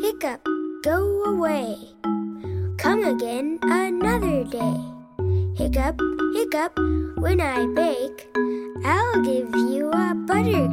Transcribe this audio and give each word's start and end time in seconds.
Hiccup, 0.00 0.46
go 0.82 1.24
away. 1.24 1.76
Come 2.78 3.04
again 3.04 3.58
another 3.62 4.44
day. 4.44 4.76
Hiccup, 5.56 6.00
hiccup, 6.34 6.76
when 7.16 7.40
I 7.40 7.66
bake, 7.74 8.28
I'll 8.84 9.22
give 9.22 9.48
you 9.54 9.90
a 9.92 10.14
butter 10.14 10.68